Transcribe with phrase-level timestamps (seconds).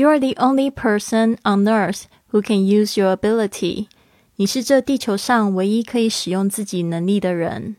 [0.00, 3.88] You are the only person on earth who can use your ability。
[4.36, 7.76] 你是这地球上唯一可以使用自己能力的人。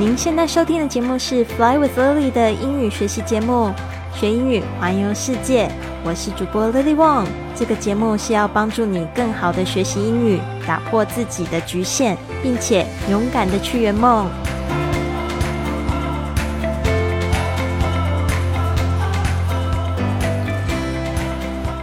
[0.00, 3.74] 您现在收听的节目是《Fly with Lily》的英语学习节目，
[4.18, 5.70] 学英语环游世界。
[6.02, 7.26] 我是主播 Lily Wong。
[7.54, 14.30] 这个节目是要帮助你更好的学习英语，打破自己的局限，并且勇敢的去圆梦。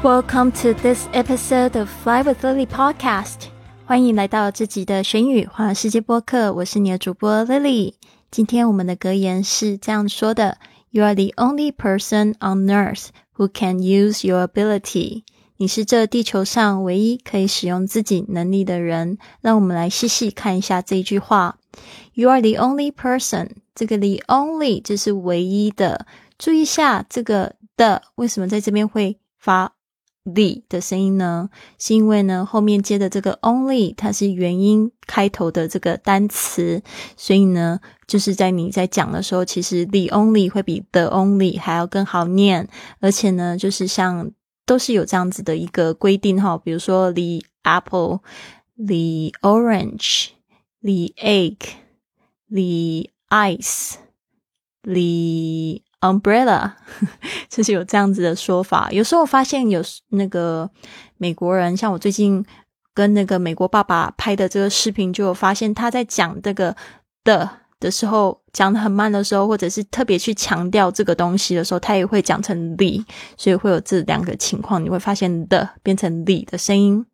[0.03, 3.47] Welcome to this episode of Fly with Lily podcast。
[3.85, 6.51] 欢迎来到这集的学英语环游世界播客。
[6.51, 7.93] 我是你的主播 Lily。
[8.29, 10.57] 今天我们的格言是这样说的
[10.89, 13.07] ：You are the only person on earth
[13.37, 15.23] who can use your ability。
[15.55, 19.17] 你是这地球上唯一可以使用自己能力的人。
[19.39, 21.57] 让我们来细细看一下这一句话
[22.13, 23.51] ：You are the only person。
[23.73, 26.05] 这个 the only 就是唯一的。
[26.37, 29.71] 注意一下这个的为什么在这边会发。
[30.23, 36.81] The 的声音呢，是因为呢后面接的这个 only 它是元音开头的这个单词，
[37.17, 42.67] 所以呢就是在你在讲的时候，其实 the only 会比 the only 还要更好念，
[42.99, 44.31] 而且呢就是像
[44.65, 48.19] 都是有这样子的一个规定哈，比如说 the apple、
[48.77, 50.29] the orange、
[50.81, 51.57] the egg、
[52.49, 53.95] the ice、
[54.83, 56.71] the umbrella，
[57.49, 58.89] 就是有这样子的说法。
[58.91, 60.69] 有时候我发现有那个
[61.17, 62.45] 美国人，像我最近
[62.93, 66.75] 跟那个美国爸爸拍的这个视频，就有发现他在讲这个
[67.23, 73.03] 的的时候，讲的很慢的时候，或者是特别去强调这个东西的时候，他也会讲成 the，
[73.37, 74.83] 所以会有这两个情况。
[74.83, 77.05] 你会发现的变成 the 的声音，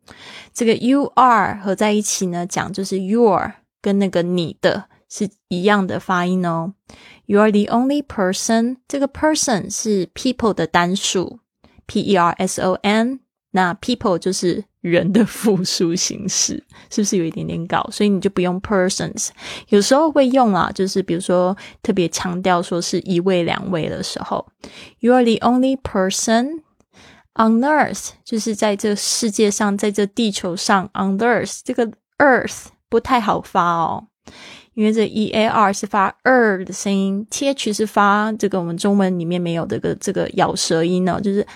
[0.52, 4.84] 这个 you are 合在一起呢，讲就是 your 跟那个你的。
[5.10, 6.72] 是一样的发音哦。
[7.26, 11.40] You are the only person，这个 person 是 people 的单数
[11.86, 13.20] ，P E R S O N。
[13.52, 17.84] 那 people 就是人的复数形式，是不是有一点点搞？
[17.90, 19.30] 所以你就不用 persons，
[19.70, 24.46] 有时候会用啊，就是比如说特别强调说是一位、两位的时候。
[25.00, 26.60] You are the only person
[27.34, 34.06] on earth，就是在这世界上，在这地球上，on earth 这个 earth 不太好发哦。
[34.80, 41.46] 因为这 e a r 是发 er 的声音，t h 是发这个我们中文里面没有这个这个咬舌音呢，就是，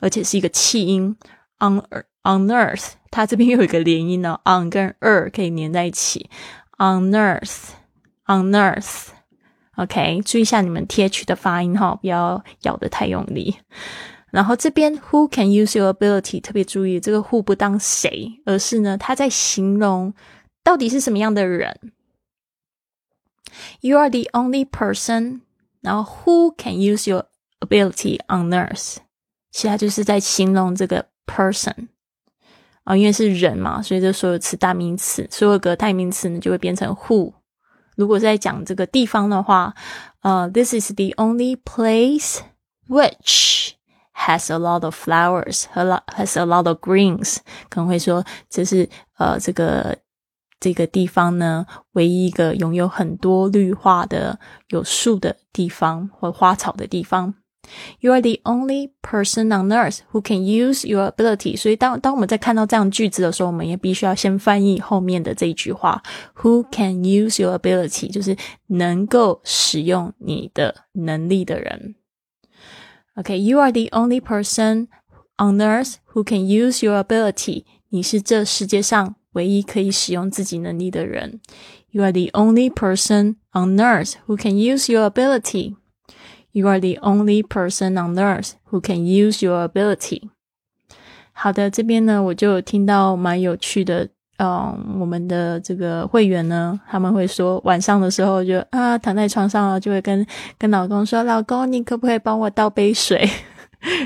[0.00, 1.16] 而且是一个气音。
[1.60, 1.78] on
[2.24, 6.28] on earth，它这边又有一个连音呢，on 跟 er 可以连在一起。
[6.76, 7.70] on earth
[8.26, 13.56] on earth，OK，注意一下你们 t h 的发音哈，不要咬得太用力。
[14.30, 20.12] 然后这边 who can use your ability，特别注意这个 who 不当谁，而是呢他在形容
[20.62, 21.74] 到底是什么样的人。
[23.81, 25.41] You are the only person，
[25.81, 27.25] 然后 who can use your
[27.59, 28.97] ability on earth，
[29.51, 31.87] 其他就是在形容这个 person
[32.83, 37.33] 啊，因为是人嘛，所以这所有词大名词，所有个代名词呢就会变成 who。
[37.95, 39.73] 如果在讲这个地方的话，
[40.21, 42.39] 呃，This is the only place
[42.87, 43.71] which
[44.13, 47.37] has a lot of flowers，和 has a lot of greens，
[47.69, 49.97] 可能会说这是呃这个。
[50.62, 57.34] 这个地方呢，唯一一个拥有很多绿化的、有树的地方或花草的地方。
[57.98, 61.56] You are the only person on earth who can use your ability。
[61.56, 66.00] 所以，当当我们在看到这样句子的时候，我们也必须要先翻译后面的这一句话
[66.36, 68.12] ：Who can use your ability？
[68.12, 68.36] 就是
[68.68, 71.96] 能够使用你的能力的人。
[73.16, 74.86] OK，You are the only person
[75.38, 77.64] on earth who can use your ability。
[77.88, 79.16] 你是这世界上。
[79.32, 81.40] 唯一可以使用自己能力的人。
[81.90, 85.76] You are the only person on earth who can use your ability.
[86.52, 90.30] You are the only person on earth who can use your ability.
[91.32, 94.08] 好的，这边呢，我就听到蛮有趣的。
[94.38, 100.26] 嗯，我们的这个会员呢，他们会说晚上的时候就啊躺在床上了，就会跟
[100.58, 103.28] 跟老公说：“老公，你可不可以帮我倒杯水？”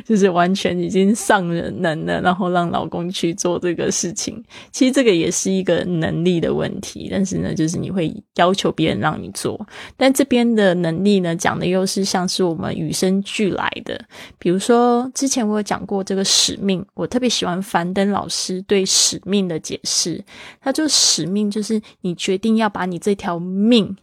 [0.05, 4.43] 就是完全已经上了能了，然后让老公去做这个事情。
[4.73, 9.67] 其实这个也是一个能力的问题，但是呢，就是你会要求别人让你做。
[9.97, 13.99] 但这边的能力呢，讲的又是像是我们与生俱来的。
[14.39, 20.23] 比如说，之前我有讲过这个使命，我特别喜欢樊登老师对使命的解释。
[20.61, 23.97] 他就使命就是你决定要把你这条命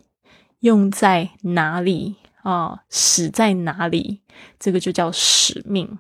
[0.62, 2.16] 用在哪里。
[2.44, 4.22] 啊，死在哪里？
[4.60, 6.00] 这个就叫使命。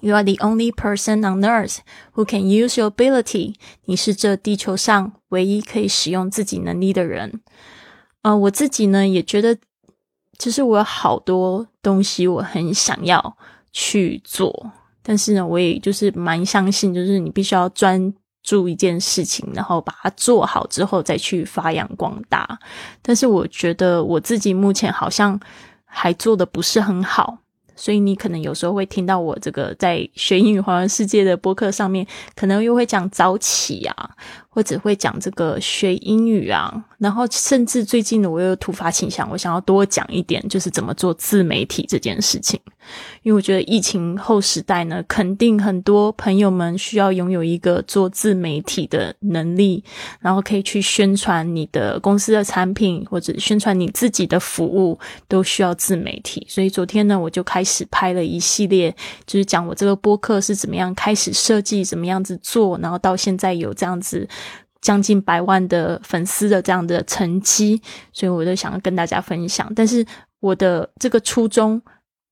[0.00, 1.78] You are the only person on earth
[2.14, 3.56] who can use your ability。
[3.84, 7.40] 你是这地球上唯一可以使用自己能力的人。
[8.22, 9.58] 呃，我自己呢也觉得
[10.38, 13.36] 就是我有好多东西我很想要
[13.72, 14.72] 去做，
[15.02, 18.12] 但是呢，我也就是蛮相信，就是你必须要专
[18.42, 22.58] 做一件事情，然后把它做好之后再去发扬光大。
[23.02, 25.38] 但是我觉得我自己目前好像
[25.84, 27.38] 还做的不是很好。
[27.76, 32.06] 所以你可能有时候会听到我这个在学英语环游世界的播客上面，
[32.36, 34.10] 可能又会讲早起啊，
[34.52, 42.60] 或者会讲这个学英语啊，然后甚至最近呢，我又突发倾向，我想要多讲一点，就是怎么做自媒体这件事情。
[43.22, 49.84] 因为我觉得疫情后时代呢，肯定很多朋友们需要拥有一个做自媒体的能力，
[50.18, 54.98] 然后可以去宣传你的公司的产品，或者宣传你自己的服务，
[55.28, 56.44] 都需要自媒体。
[56.48, 58.92] 所以昨天呢，我就开始拍了一系列，
[59.26, 64.26] 就是讲我这个播客是怎么样开始设计，怎么样子做，然后到现在有这样子
[64.80, 67.80] 将近百万的粉丝的这样的成绩，
[68.12, 69.72] 所以我就想要跟大家分享。
[69.74, 70.04] 但是
[70.40, 71.80] 我的这个初衷。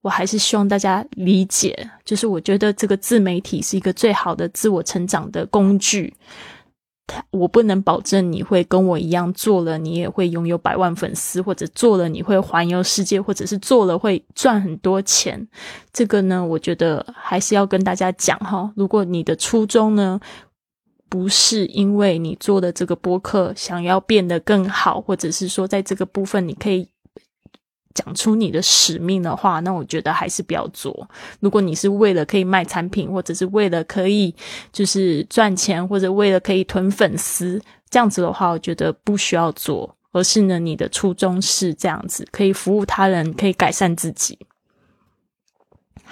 [0.00, 6.14] 我还是希望大家理解，就是我觉得这个自媒体是一个最好的自我成长的工具。
[7.32, 15.48] 我不能保证你会跟我一样做了，你也会拥有百万粉丝，或者做了你会环游世界，或者是做了会赚很多钱。
[15.92, 18.70] 这个呢，我觉得还是要跟大家讲哈。
[18.76, 20.20] 如果你的初衷呢，
[21.08, 26.88] 不是因为你做的这个播客想要变得更好，或者是说在这个部分你可以。
[27.94, 31.08] 讲出你的使命的话，那我觉得还是不要做。
[31.40, 34.32] 如果你是为了可以卖产品，或者是为了可以
[34.72, 37.60] 就是赚钱，或者为了可以囤粉丝
[37.90, 39.96] 这样子的话，我觉得不需要做。
[40.12, 44.38] 而是呢，你的初衷是这样子，可以服务他人，可以改善自己。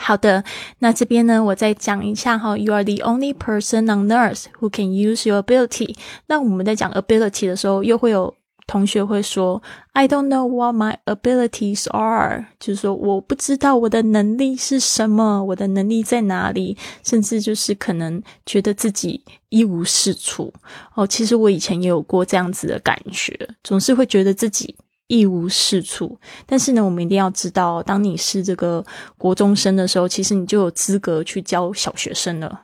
[0.07, 0.45] 好的，
[0.79, 2.57] 那这边呢，我再讲一下哈。
[2.57, 5.97] You are the only person on earth who can use your ability。
[6.29, 8.35] 那我们在讲 ability 的时候，又会有。
[8.69, 9.63] 同学会说
[9.93, 20.53] ：“I don't know what my abilities are。”就是说，我不知道我的能力是什么，我的能力在哪里，甚至就是可能觉得自己一无是处。
[20.97, 24.75] 哦，其实我以前也有过这样子的感觉，总是会觉得自己
[25.07, 26.19] 一无是处。
[26.47, 28.85] 但是呢，我们一定要知道，当你是这个
[29.17, 32.63] 国中生的时候，其实你就有资格去教小学生了。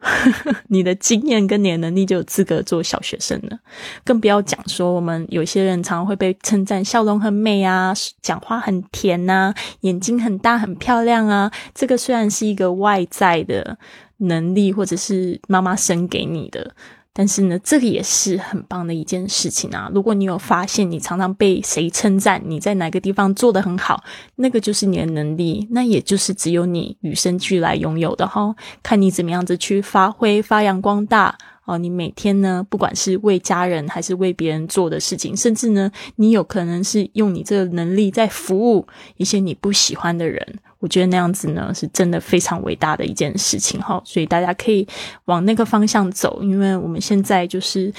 [0.68, 3.58] 你的经验跟你的能力就有资格做小学生了，
[4.04, 7.92] 更不要讲说我们有些人常常会被称赞笑容很美啊，
[8.22, 11.50] 讲话很甜呐，眼睛很大很漂亮啊。
[11.74, 13.76] 这个虽然是一个外在的
[14.18, 16.76] 能力，或者是妈妈生给你的。
[17.18, 19.90] 但是呢，这个也是很棒的一件事情啊！
[19.92, 24.04] 如果你有发现你常常被谁称赞，你在哪个地方做得很好，
[24.36, 28.54] 那个就是你的能力，那也就是只有你与生俱来拥有的哈。
[28.84, 31.36] 看你怎么样子去发挥、发扬光大。
[31.68, 38.86] 哦，你每天呢，不管是为家人还是为别人做的事情，甚至呢，你有可能是用你这个能力在服务
[39.18, 40.42] 一些你不喜欢的人。
[40.78, 44.00] 我觉得那样子呢，是真的非常伟大的一件事情哈。
[44.02, 44.88] 所以大家可以
[45.26, 47.92] 往那个方向走，因为我们现在就是。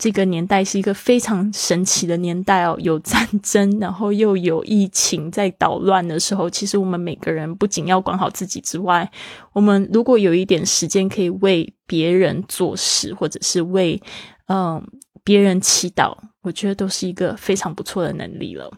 [0.00, 9.12] 这个年代是一个非常神奇的年代哦，有战争，然后又有疫情在捣乱的时候，其实我们每个人不仅要管好自己之外，
[9.52, 14.00] 我们如果有一点时间可以为别人做事，或者是为
[14.46, 14.82] 嗯
[15.22, 18.72] 别人祈祷，我觉得都是一个非常不错的能力了。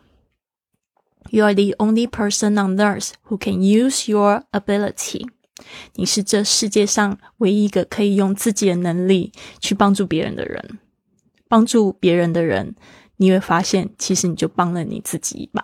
[1.30, 5.28] You are the only person on earth who can use your ability。
[5.94, 10.80] 你是这世界上唯一一个可以用自己的能力去帮助别人的人。
[11.52, 12.76] 帮助别人的人，
[13.18, 15.62] 你会发现，其实你就帮了你自己一把。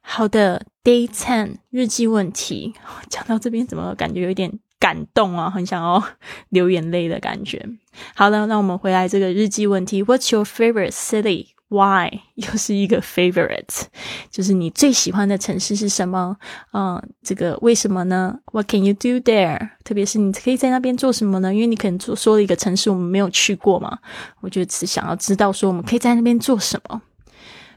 [0.00, 2.72] 好的，Day Ten 日记问题，
[3.10, 5.50] 讲到这边怎么感觉有点感动啊？
[5.50, 6.00] 很想要
[6.50, 7.68] 流眼泪的感觉。
[8.14, 11.48] 好了，那我们回来这个日记问题：What's your favorite city?
[11.68, 13.86] Why 又是一个 favorite，
[14.30, 16.36] 就是你最喜欢的城市是什么？
[16.72, 19.70] 嗯，这个为什么呢？What can you do there？
[19.82, 21.52] 特别是你可以在那边做什么呢？
[21.52, 23.98] 因为你可能说说了一个城市我们没有去过嘛，
[24.42, 27.02] 我就只想要知道说我们可以在那边做什么。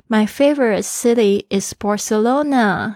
[0.08, 2.94] My favorite city is Barcelona。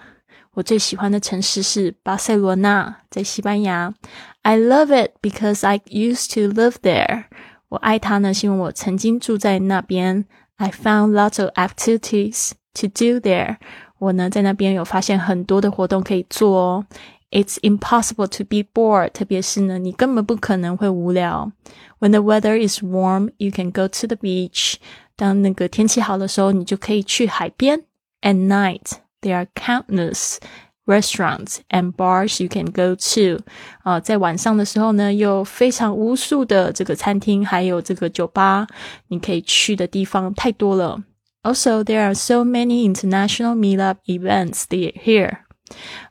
[0.53, 3.95] 我最喜欢的城市是巴塞罗那，在西班牙。
[4.43, 7.23] I love it because I used to live there。
[7.69, 10.25] 我爱它呢，是因为我曾经住在那边。
[10.62, 13.56] I found lots of activities to do there。
[13.98, 16.86] 我呢在那边有发现很多的活动可以做哦。
[17.30, 21.52] It's impossible to be bored，特别是呢你根本不可能会无聊。
[21.98, 24.76] When the weather is warm, you can go to the beach。
[25.14, 27.82] 当那个天气好的时候，你就可以去海边。
[28.22, 30.38] At night, there are countless
[30.86, 33.42] restaurants and bars you can go to。
[33.82, 38.66] 啊，在晚上的时候呢，有非常无数的这个餐厅，还有这个酒吧，
[39.08, 41.02] 你可以去的地方太多了。
[41.42, 45.38] Also, there are so many international meetup events here.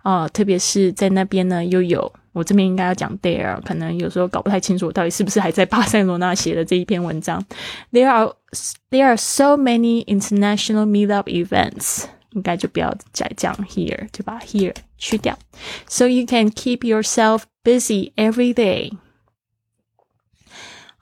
[0.04, 7.44] 哦，特别是在那边呢，又有我这边应该要讲 there，可能有时候搞不太清楚，我到底是不是还在巴塞罗那写的这一篇文章。
[7.92, 8.34] There are
[8.92, 15.38] there are so many international meetup events， 应该就不要再讲 here，就把 here 去掉。
[15.88, 18.92] So you can keep yourself busy every day.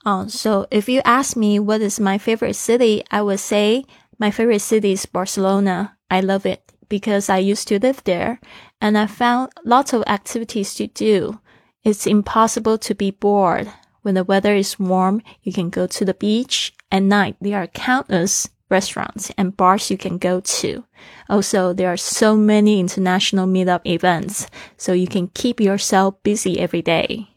[0.03, 3.85] Um, so if you ask me what is my favorite city, I would say
[4.19, 5.97] my favorite city is Barcelona.
[6.09, 8.39] I love it because I used to live there
[8.79, 11.39] and I found lots of activities to do.
[11.83, 13.71] It's impossible to be bored.
[14.03, 16.73] When the weather is warm, you can go to the beach.
[16.91, 20.83] At night, there are countless restaurants and bars you can go to.
[21.27, 24.47] Also, there are so many international meetup events,
[24.77, 27.27] so you can keep yourself busy every day.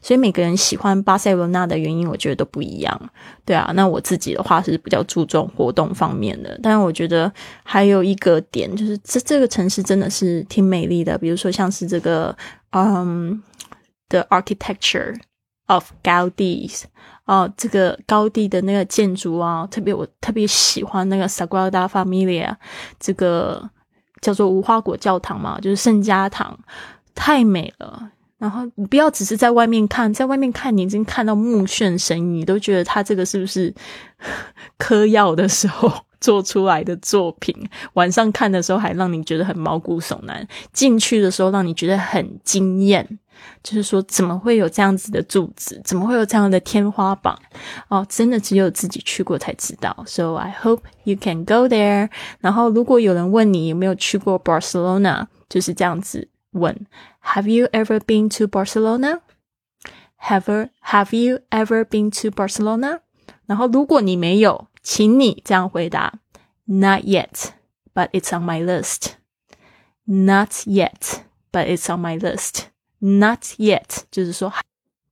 [0.00, 3.10] 所以每个人喜欢巴塞罗那的原因，我觉得都不一样。
[3.44, 7.32] 对啊，那我自己的话是比较注重活动方面的，但是我觉得
[7.64, 11.18] 还有一个点就是，这这个城市真的是挺美丽的。
[11.18, 12.36] 比如说像是这个，
[12.70, 13.42] 嗯，
[14.10, 15.16] the architecture
[15.69, 16.83] Of Gaudi，
[17.25, 22.55] 哦，这个高地的那个建筑啊，特别我特别喜欢那个 Sagrada Familia，
[22.99, 23.69] 这个
[24.21, 26.59] 叫做无花果教堂嘛，就是圣家堂，
[27.15, 28.11] 太美了。
[28.39, 33.73] 然后你不要只是在外面看，在外面看你已经看到目眩神迷，你都觉得他这个是不是
[34.79, 37.55] 嗑药的时候做出来的作品？
[37.93, 43.19] 晚上看的时候还让你觉得很毛骨悚然，进去的时候让你觉得很惊艳。
[43.63, 45.81] 就是说，怎么会有这样子的柱子？
[45.85, 47.33] 怎么会有这样的天花板？
[47.87, 49.95] 哦，真的只有自己去过才知道。
[50.05, 52.09] So I hope you can go there。
[52.41, 56.27] 然后，如果有人问你有没有去过 Barcelona，就是这样子。
[56.51, 56.85] 问
[57.23, 59.21] ：Have you ever been to Barcelona?
[60.21, 62.99] Have Have you ever been to Barcelona?
[63.45, 66.20] 然后，如果你没有，请你这样回答：
[66.64, 67.50] Not yet,
[67.94, 69.12] but it's on my list.
[70.04, 72.64] Not yet, but it's on my list.
[72.98, 74.52] Not yet，就是说。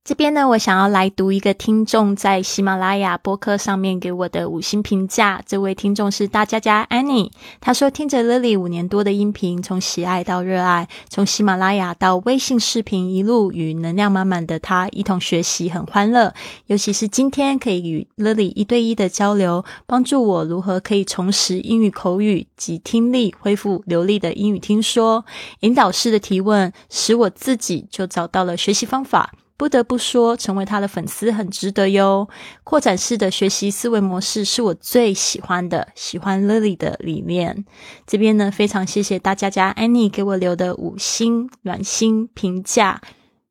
[0.08, 5.42] 这边呢，我想要来读一个听众在喜马拉雅播客上面给我的五星评价。
[5.44, 16.32] 这位听众是大家家 Annie，他说听着 Lily 五年多的音频，从喜爱到热爱，从喜马拉雅到微信视频，一路与能量满满的他一同学习，很欢乐。
[16.68, 25.26] 尤其是今天可以与 Lily 一对一的交流，帮助我如何可以重拾英语口语及听力，恢复流利的英语听说。
[25.60, 29.34] 引导式的提问，使我自己就找到了学习方法。
[29.58, 32.28] 不得不说，成为他的粉丝很值得哟。
[32.62, 37.66] 扩展式的学习思维模式是我最喜欢的，喜欢 Lily 的理念。
[38.06, 43.00] 这边呢，非常谢谢大家家 Annie 给我留的五星暖心评价。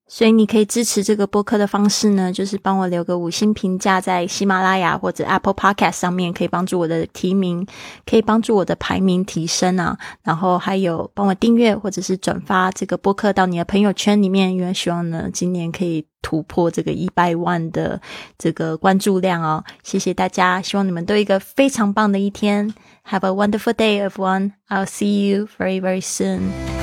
[0.09, 7.67] 所以你可以支持这个播客的方式呢，就是帮我留个五星评价，在喜马拉雅或者 Apple Podcast 上面，可以帮助我的提名，
[8.05, 9.97] 可以帮助我的排名提升啊。
[10.23, 18.01] 然后还有帮我订阅或者是转发这个播客到你的朋友圈里面，因为希望呢今年可以突破这个一百万的
[18.37, 19.61] 这个关注量哦。
[19.83, 22.73] 谢谢大家，希望你们都一个非常棒的一天。
[23.09, 24.53] Have a wonderful day, everyone.
[24.69, 26.76] I'll see you very, very soon.